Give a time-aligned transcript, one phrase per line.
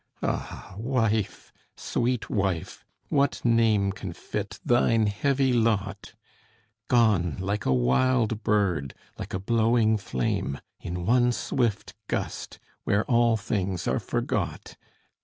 [0.23, 6.15] Ah wife, sweet wife, what name Can fit thine heavy lot?
[6.87, 13.37] Gone like a wild bird, like a blowing flame, In one swift gust, where all
[13.37, 14.75] things are forgot!